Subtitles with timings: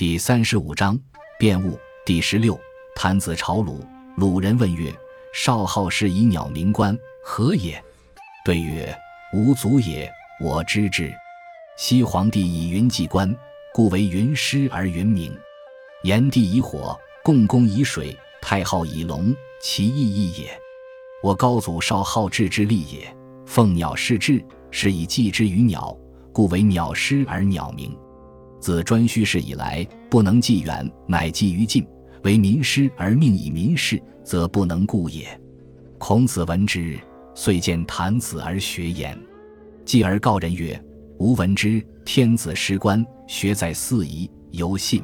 [0.00, 0.98] 第三十五章
[1.38, 1.78] 变物。
[2.06, 2.58] 第十六，
[2.96, 3.84] 谭子朝鲁。
[4.16, 4.90] 鲁人问曰
[5.34, 7.78] ：“少昊氏以鸟鸣官，何也？”
[8.42, 8.96] 对曰
[9.36, 10.10] ：“吾祖也，
[10.42, 11.12] 我知之。
[11.76, 13.30] 西皇帝以云祭官，
[13.74, 15.38] 故为云师而云鸣。
[16.04, 20.58] 炎帝以火，共工以水，太昊以龙，其意义也。
[21.22, 23.14] 我高祖少昊治之利也。
[23.44, 25.94] 奉鸟事志，是以祭之于鸟，
[26.32, 27.94] 故为鸟师而鸟鸣。
[28.60, 31.86] 自颛顼氏以来，不能祭远，乃祭于近。”
[32.22, 35.26] 为民师而命以民事，则不能固也。
[35.96, 36.98] 孔子闻之，
[37.34, 39.18] 遂见谭子而学言。
[39.86, 40.78] 继而告人曰
[41.18, 45.02] ：“吾闻之，天子师官，学在四夷，犹信。”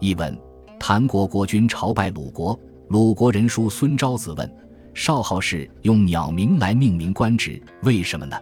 [0.00, 0.36] 译文：
[0.80, 4.52] 谭国国君朝拜鲁国，鲁国人书孙昭子问
[4.92, 8.36] ：“少昊氏用鸟鸣来命名官职，为什么呢？”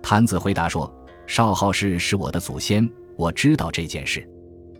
[0.00, 0.88] 谭子回答说
[1.26, 2.88] ：“少昊氏是我的祖先，
[3.20, 4.26] 我知道这件事。”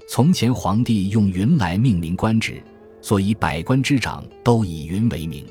[0.08, 2.60] 从前皇帝用云来命名官职，
[3.02, 5.46] 所以百官之长都以云为名。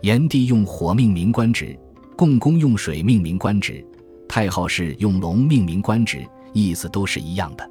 [0.00, 1.78] 炎帝用火命名官职，
[2.16, 3.86] 共工用水命名官职，
[4.26, 7.70] 太昊氏用龙命名官职，意思都是一样的。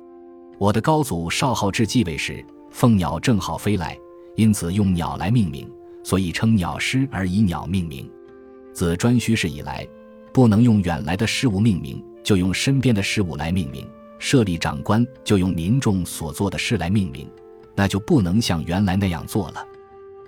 [0.60, 3.98] 我的高祖少昊至继位时，凤鸟正好飞来，
[4.36, 5.68] 因此用鸟来命名，
[6.04, 8.10] 所以称鸟师而以鸟命名。
[8.72, 9.86] 自颛顼氏以来，
[10.32, 13.86] 不能用远来的事物命名，就用身边的事物来命名。
[14.24, 17.30] 设立长官就用民众所做的事来命名，
[17.76, 19.68] 那就不能像原来那样做了。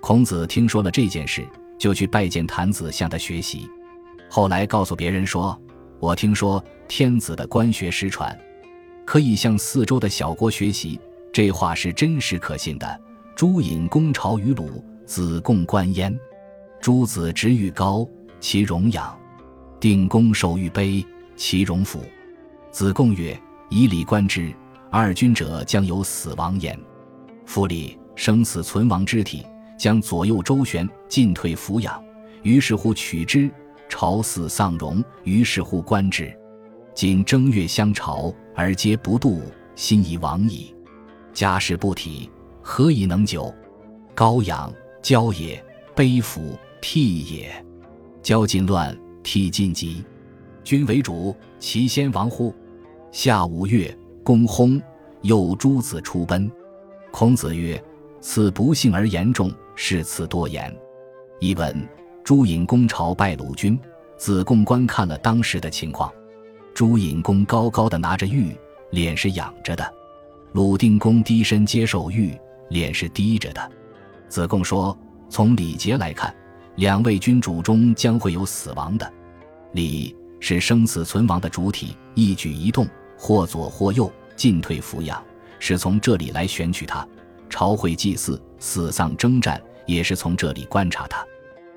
[0.02, 3.66] 孔子听说了这件事，就去拜见谭子，向他学习。
[4.28, 5.58] 后来告诉别人说
[5.98, 8.38] ：“我听说天子的官学失传，
[9.06, 11.00] 可以向四周的小国学习。”
[11.32, 13.00] 这话是真实可信的。
[13.34, 16.14] 朱隐公朝于鲁，子贡官焉。
[16.82, 18.06] 诸子直欲高，
[18.40, 19.18] 其荣养；
[19.80, 21.02] 定公受欲卑，
[21.34, 22.02] 其荣辅。
[22.70, 23.34] 子贡曰。
[23.68, 24.54] 以礼观之，
[24.90, 26.78] 二君者将有死亡焉。
[27.44, 29.44] 夫礼生死存亡之体，
[29.78, 32.02] 将左右周旋，进退俯仰。
[32.42, 33.50] 于是乎取之，
[33.88, 35.02] 朝死丧荣。
[35.24, 36.32] 于是乎观之。
[36.94, 39.42] 今正月相朝，而皆不度，
[39.74, 40.72] 心已亡矣。
[41.34, 42.30] 家事不体，
[42.62, 43.52] 何以能久？
[44.14, 45.62] 高养骄也，
[45.94, 47.66] 卑服替也。
[48.22, 50.04] 骄尽乱，替尽急。
[50.64, 52.54] 君为主，其先亡乎？
[53.18, 54.78] 夏五月，公薨，
[55.22, 56.52] 有诸子出奔。
[57.10, 57.82] 孔子曰
[58.20, 60.70] ：“此不幸而言重，是此多言。”
[61.40, 61.88] 译文：
[62.22, 63.80] 朱隐公朝拜鲁君，
[64.18, 66.12] 子贡观看了当时的情况。
[66.74, 68.54] 朱隐公高高的拿着玉，
[68.90, 69.82] 脸是仰着的；
[70.52, 72.38] 鲁定公低身接受玉，
[72.68, 73.72] 脸是低着的。
[74.28, 74.94] 子贡说
[75.30, 76.36] ：“从礼节来看，
[76.74, 79.10] 两位君主中将会有死亡的。
[79.72, 85.22] 礼是生死存亡的主体，一举一动。”或左或右，进退抚养，
[85.58, 87.06] 是从这里来选取他；
[87.48, 91.24] 朝会祭祀、死丧征战，也是从这里观察他。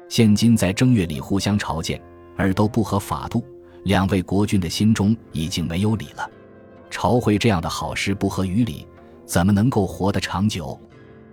[0.07, 2.01] 现今在正月里互相朝见，
[2.35, 3.43] 而都不合法度，
[3.83, 6.29] 两位国君的心中已经没有理了。
[6.89, 8.87] 朝会这样的好事不合于理，
[9.25, 10.79] 怎么能够活得长久？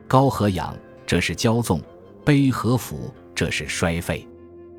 [0.06, 1.80] 高和养，这是骄纵；
[2.24, 4.28] 卑和辅，这是衰废。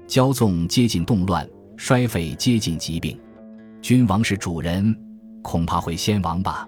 [0.07, 3.19] 骄纵接近动乱，衰废接近疾病。
[3.81, 4.95] 君王是主人。
[5.41, 6.67] 恐怕会先亡吧。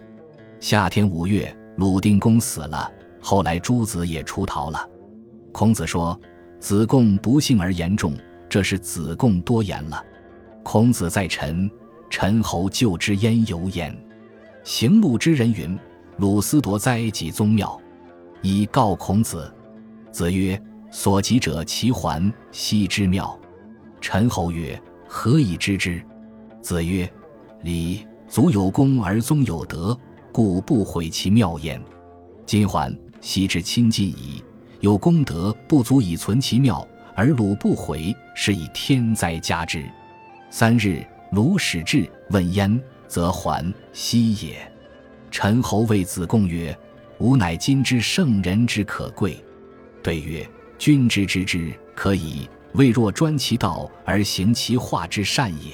[0.59, 2.91] 夏天五月，鲁定公死了，
[3.21, 4.89] 后来诸子也出逃了。
[5.51, 6.19] 孔子说
[6.59, 8.13] ：“子贡不幸而言重，
[8.49, 10.03] 这是子贡多言了。”
[10.63, 11.69] 孔子在陈，
[12.09, 13.95] 陈侯救之焉有焉。
[14.63, 15.77] 行路之人云
[16.17, 17.79] ：“鲁斯夺哉及宗庙，
[18.41, 19.51] 以告孔子。”
[20.11, 23.39] 子曰：“所及者其还，奚之庙？”
[24.01, 26.03] 陈侯曰：“何以知之？”
[26.61, 27.09] 子曰
[27.63, 29.99] ：“礼。”祖有功而宗有德，
[30.31, 31.81] 故不毁其庙焉。
[32.45, 34.43] 今还昔之亲近矣，
[34.81, 39.83] 有功德不足以存其庙，而鲁不毁，是以天灾加之。
[40.51, 44.71] 三日，鲁使至，问焉，则还昔也。
[45.31, 46.77] 陈侯谓子贡曰
[47.17, 49.43] ：“吾乃今之圣人之可贵。”
[50.03, 50.47] 对曰
[50.77, 55.73] ：“君之知之，可以，未若专其道而行其化之善也。”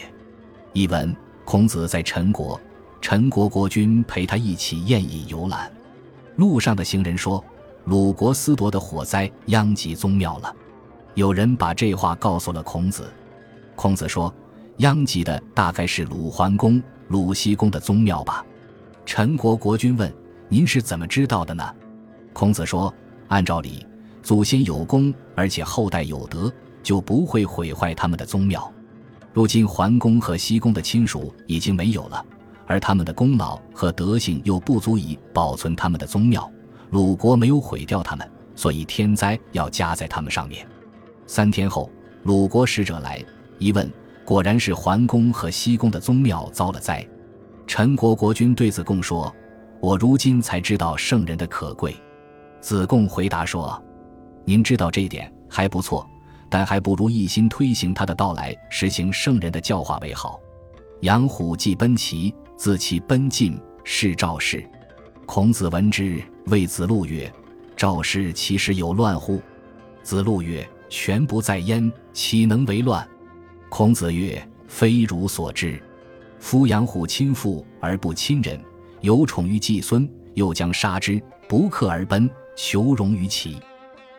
[0.72, 1.13] 译文。
[1.45, 2.59] 孔子在陈国，
[3.00, 5.71] 陈国国君陪他一起宴饮游览。
[6.38, 7.42] 路上的行人说
[7.86, 10.53] ：“鲁国思夺的火灾殃及宗庙了。”
[11.13, 13.09] 有人把这话告诉了孔子。
[13.75, 14.33] 孔子说
[14.77, 18.44] ：“殃及的大概是鲁桓公、鲁僖公的宗庙吧？”
[19.06, 20.12] 陈国国君问
[20.50, 21.63] ：“您是怎么知道的呢？”
[22.33, 22.92] 孔子说
[23.30, 23.86] ：“按照理，
[24.24, 26.51] 祖先有功，而且后代有德，
[26.81, 28.69] 就不会毁坏他们的宗庙。”
[29.36, 32.26] 如今桓公和西公的亲属已经没有了，
[32.66, 36.50] 而他们的功劳和德性又不足以保存他们的宗庙。
[36.92, 40.66] 鲁国没有毁掉他们，所以天灾要加在他们上面。
[41.28, 41.92] 三天后，
[42.24, 43.22] 鲁国使者来
[43.60, 43.92] 一问，
[44.24, 47.06] 果然是桓公和西宫的宗庙遭了灾。
[47.68, 49.30] 陈国国君对子贡说
[49.81, 51.94] ：“我如今才知道圣人的可贵。”
[52.62, 53.84] 子贡回答说
[54.46, 56.10] ：“您知道这一点还不错，
[56.50, 60.39] 但还不如一心推行他的到来，实行圣人的教化为好。”
[61.01, 64.68] 杨虎既奔齐，自其奔进，是赵氏。
[65.25, 67.31] 孔子闻之，谓子路曰
[67.75, 69.42] ：“赵氏其实有乱乎？”
[70.03, 73.07] 子路曰：“全不在焉，岂能为乱？”
[73.69, 75.81] 孔子曰：“非汝所知。
[76.39, 78.59] 夫杨虎亲父而不亲人，
[79.01, 83.57] 有宠于季孙，又将杀之，不克而奔，求荣于齐。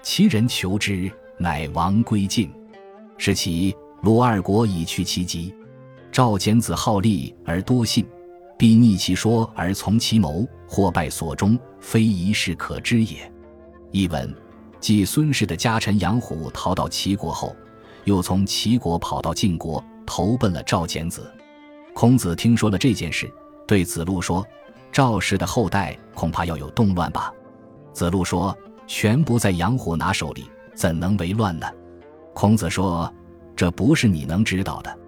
[0.02, 2.50] 齐人求之，乃亡归晋。
[3.19, 5.55] 是其鲁二国以去其疾。
[6.12, 8.06] 赵简子好利而多信。”
[8.59, 13.31] 必逆其说而从其谋，或败所终，非一事可知也。
[13.91, 14.35] 译文：
[14.81, 17.55] 继孙氏的家臣杨虎逃到齐国后，
[18.05, 21.31] 又从齐国跑到晋国，投奔了赵简子。
[21.93, 23.31] 孔子听说了这件事，
[23.67, 24.43] 对子路说
[24.91, 27.31] ：“赵氏的后代恐怕要有动乱吧？”
[27.93, 28.56] 子路说
[28.88, 31.67] ：“全不在杨虎拿手里，怎能为乱呢？”
[32.32, 33.12] 孔子说
[33.56, 34.99] ：“这不是你能知道的。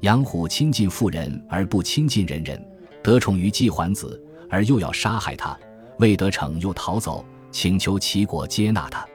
[0.00, 2.58] 杨虎亲近妇人而不亲近人人。”
[3.00, 4.20] 得宠于季桓子，
[4.50, 5.56] 而又要杀害他，
[5.98, 9.06] 未得逞又逃走，请求齐国接纳他。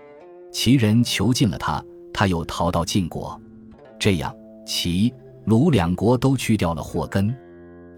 [0.51, 3.39] 齐人囚禁了他，他又逃到晋国。
[3.99, 4.33] 这样，
[4.65, 5.13] 齐
[5.45, 7.35] 鲁两国都去掉了祸根。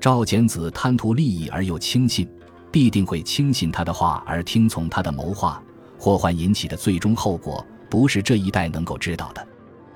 [0.02, 2.28] 赵简子贪图利益而又轻信，
[2.72, 5.64] 必定会轻信他的话而听从他的谋划，
[5.98, 9.48] 祸患引起的最终后果，不是这一代能够知道的。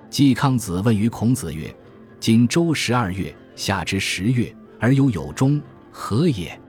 [0.10, 1.74] 季康子问于孔子曰
[2.20, 6.60] ：“今周十二月，夏之十月，而有有终。”何也？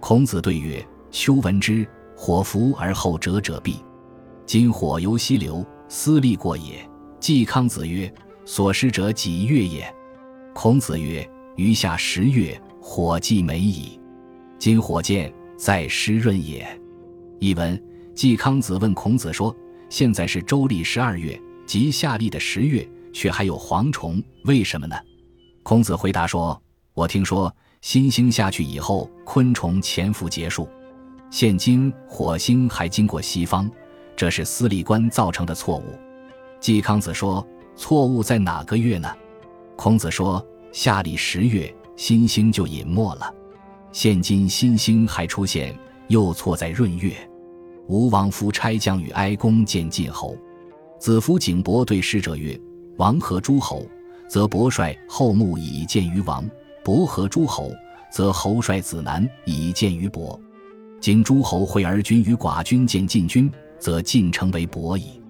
[0.00, 1.86] 孔子对曰：“秋闻之，
[2.16, 3.76] 火伏而后折者必。
[4.46, 6.84] 今火由西流，思利过也。”
[7.20, 8.12] 季康子曰
[8.44, 9.92] ：“所失者几月也？”
[10.54, 14.00] 孔子曰：“余下十月，火既没矣。
[14.58, 16.66] 今火见，在湿润也。”
[17.38, 17.80] 译文：
[18.14, 19.54] 季康子问孔子说
[19.90, 24.96] ：“现在是周历十二月，即夏历的十月，却还有蝗虫，为什么呢？”
[25.62, 26.58] 孔子回答说
[26.94, 30.68] ：“我听说。”新星下去以后，昆虫潜伏结束。
[31.30, 33.70] 现今火星还经过西方，
[34.14, 35.98] 这是司礼官造成的错误。
[36.60, 37.42] 季康子说
[37.74, 39.08] ：“错误在哪个月呢？”
[39.76, 43.34] 孔子说：“夏历十月，新星就隐没了。
[43.92, 45.74] 现今新星还出现，
[46.08, 47.16] 又错在闰月。”
[47.90, 50.36] 吴王夫差将与哀公见晋侯，
[51.00, 52.56] 子服景伯对使者曰
[52.98, 53.84] ：“王和诸侯，
[54.28, 56.48] 则伯帅后穆以见于王。”
[56.84, 57.72] 伯和诸侯，
[58.08, 60.40] 则侯帅子南以见于伯。
[61.00, 63.50] 今诸侯会而君与寡君见晋君，
[63.80, 65.20] 则晋成为伯矣。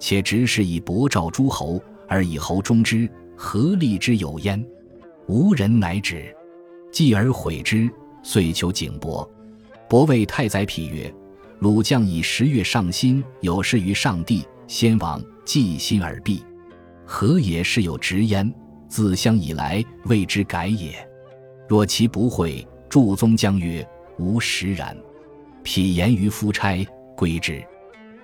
[0.00, 4.60] 且执事以伯召诸侯，而以侯忠之，何利之有焉？
[5.28, 6.34] 无人乃止，
[6.90, 7.88] 继而悔之，
[8.24, 9.30] 遂求景伯。
[9.88, 11.12] 伯谓太宰匹曰
[11.60, 16.42] ：“鲁将以十月上心，有事于上帝，先王既心而毕，
[17.04, 17.62] 何也？
[17.62, 18.52] 是有直焉。”
[18.88, 20.92] 自相以来，未之改也。
[21.68, 23.86] 若其不会，祝宗将曰
[24.18, 24.96] ：“吾实然。”
[25.62, 26.84] 匹言于夫差，
[27.14, 27.62] 归之。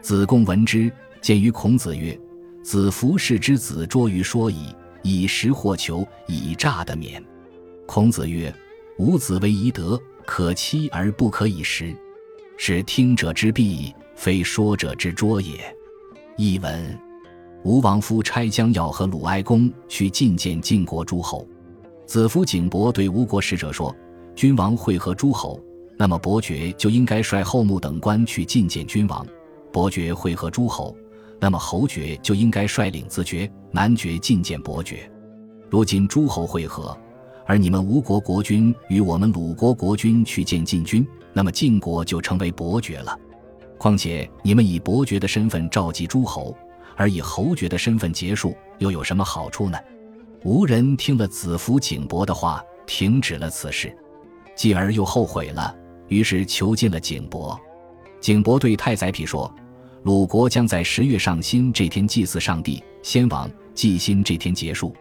[0.00, 0.90] 子贡闻之，
[1.21, 2.19] 见于孔子曰
[2.64, 7.23] ：“子服士之子拙于说矣，以实获求，以诈得免。”
[7.87, 8.52] 孔子曰
[8.99, 11.95] ：“吾子为宜德，可欺而不可以食，
[12.57, 15.53] 是听者之弊，非说者之拙也。”
[16.37, 16.99] 译文。
[17.65, 21.45] 吴王夫差将要和鲁哀公去觐见晋国诸侯，
[22.07, 23.93] 子夫景伯对吴国使者说
[24.37, 25.61] ：“君王会合诸侯，
[25.99, 29.27] 那么伯爵就应该率后穆等官去觐见君王；
[29.73, 30.97] 伯爵会合诸侯，
[31.41, 35.11] 那么侯爵就应该率领子爵、男爵觐见伯爵。
[35.69, 36.97] 如今诸侯会合，
[37.47, 43.19] 而你们吴国国君与我们鲁国国君去见晋君，那么晋国就成为伯爵了。
[43.79, 46.55] 况且你们以伯爵的身份召集诸侯。”
[46.99, 49.79] 而以侯爵的身份结束，又有什么好处呢？
[50.45, 53.95] 吴人听了子服景伯的话，停止了此事，
[54.55, 55.76] 继而又后悔了，
[56.09, 57.55] 于是囚禁了景伯。
[58.19, 59.55] 景伯对太宰匹说
[60.05, 64.97] ：“鲁国将在十月上辛这天祭祀上帝，先王祭辛这天结束。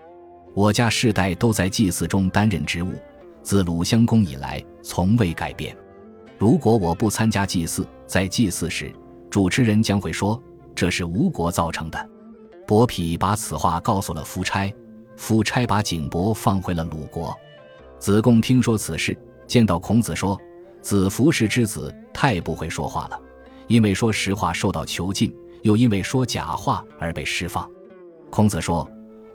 [0.55, 2.93] 我家世代都在祭祀中担任职务，
[3.43, 5.75] 自鲁襄公以来从未改变。
[6.37, 8.89] 如果我不参加祭祀，在祭祀时，
[9.29, 10.41] 主持人将会说。”
[10.73, 12.09] 这是吴国造成的。
[12.67, 14.73] 伯嚭把此话告诉了夫差，
[15.15, 17.33] 夫差把景伯放回了鲁国。
[17.97, 20.37] 子贡听说此事，见到孔子说
[20.81, 23.17] ：“子服氏之子，太不会说话了，
[23.67, 27.69] 因为说实话受到囚禁，又因为说假话而被释放。”
[28.29, 28.85] 孔子说：“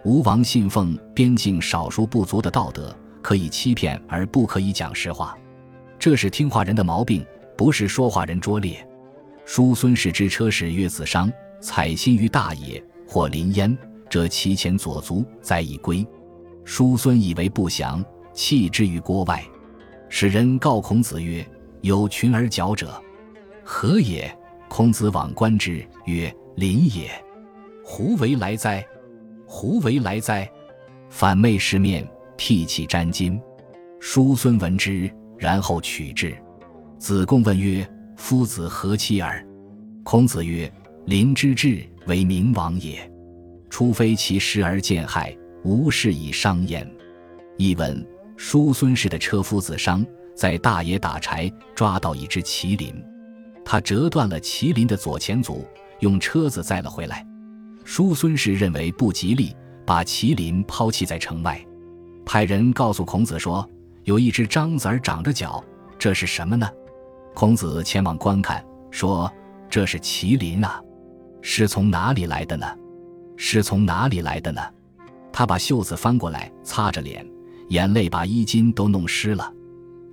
[0.02, 5.36] 吴王信奉边境少数部族的道德，可以欺骗而不可以讲实话，
[5.98, 7.24] 这是听话人的毛病，
[7.56, 8.86] 不是说话人拙劣。”
[9.44, 11.30] 叔孙氏之车使曰：“子商
[11.60, 13.76] 采薪于大野，或临焉，
[14.08, 16.06] 则其前左足，在以归。”
[16.64, 18.02] 叔孙以为不祥，
[18.32, 19.44] 弃之于郭外。
[20.08, 21.46] 使人告孔子曰
[21.82, 23.00] ：“有群而矫者，
[23.62, 24.34] 何也？”
[24.68, 27.10] 孔子往观之，曰：“邻也。”
[27.84, 28.86] 胡为来哉？
[29.52, 30.48] 胡为来哉？
[31.08, 33.36] 反昧失面，涕泣沾巾。
[33.98, 36.32] 叔孙闻之，然后取之。
[36.98, 39.44] 子贡问曰：“夫子何妻耳？”
[40.04, 40.72] 孔子曰
[41.04, 43.10] ：“邻之志为明王也，
[43.68, 46.88] 除非其失而见害，无事以伤焉。”
[47.58, 52.94] 译文：叔孙氏的车夫子商在大野打柴，抓到一只麒麟，
[53.64, 55.66] 他折断了麒麟的左前足，
[55.98, 57.26] 用车子载了回来。
[57.92, 59.52] 叔孙氏认为不吉利，
[59.84, 61.60] 把麒麟抛弃在城外，
[62.24, 63.68] 派人告诉孔子说
[64.06, 65.60] ：“有一只獐子儿长着角，
[65.98, 66.70] 这是什么呢？”
[67.34, 69.28] 孔子前往观看，说
[69.68, 70.80] ：“这是麒麟啊，
[71.42, 72.64] 是从哪里来的呢？
[73.36, 74.62] 是从哪里来的呢？”
[75.32, 77.28] 他把袖子翻过来，擦着脸，
[77.70, 79.52] 眼泪把衣襟都弄湿了。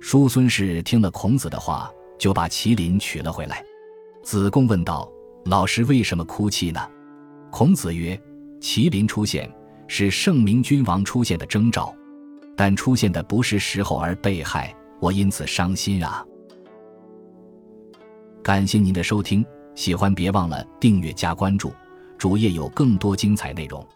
[0.00, 3.64] 叔孙氏听了孔子的话，就把麒麟取了回来。
[4.24, 5.08] 子贡问道
[5.46, 6.80] ：“老师为什么哭泣呢？”
[7.50, 8.20] 孔子曰
[8.60, 9.50] ：“麒麟出现
[9.86, 11.94] 是圣明君王出现的征兆，
[12.56, 16.24] 但出现的不是时候而被害，我因此伤心啊。”
[18.42, 21.72] 感谢您的收听，喜欢别忘了订阅加关注，
[22.16, 23.86] 主页有更多精彩内容。